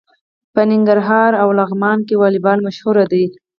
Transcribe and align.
په 0.53 0.61
ننګرهار 0.71 1.31
او 1.41 1.49
لغمان 1.59 1.99
کې 2.07 2.15
والیبال 2.21 2.59
مشهور 2.67 2.97
دی. 3.11 3.25